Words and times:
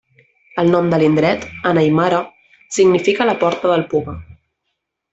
El 0.61 0.71
nom 0.75 0.87
de 0.93 0.99
l'indret, 1.03 1.45
en 1.73 1.81
aimara, 1.83 2.23
significa 2.81 3.31
'la 3.31 3.39
porta 3.47 3.75
del 3.75 3.89
puma'. 3.95 4.21